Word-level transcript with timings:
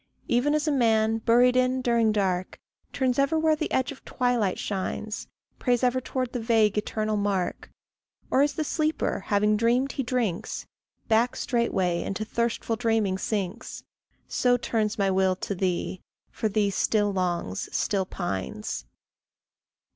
Even 0.27 0.55
as 0.55 0.67
a 0.67 0.71
man, 0.71 1.19
buried 1.19 1.55
in 1.55 1.79
during 1.79 2.11
dark, 2.11 2.57
Turns 2.91 3.19
ever 3.19 3.37
where 3.37 3.55
the 3.55 3.71
edge 3.71 3.91
of 3.91 4.03
twilight 4.03 4.57
shines, 4.57 5.27
Prays 5.59 5.83
ever 5.83 6.01
towards 6.01 6.31
the 6.31 6.39
vague 6.39 6.75
eternal 6.75 7.17
mark; 7.17 7.69
Or 8.31 8.41
as 8.41 8.53
the 8.53 8.63
sleeper, 8.63 9.19
having 9.27 9.55
dreamed 9.57 9.91
he 9.91 10.01
drinks, 10.01 10.65
Back 11.07 11.35
straightway 11.35 12.01
into 12.01 12.25
thirstful 12.25 12.77
dreaming 12.77 13.19
sinks, 13.19 13.83
So 14.27 14.57
turns 14.57 14.97
my 14.97 15.11
will 15.11 15.35
to 15.35 15.53
thee, 15.53 16.01
for 16.31 16.49
thee 16.49 16.71
still 16.71 17.13
longs, 17.13 17.69
still 17.71 18.07
pines. 18.07 18.85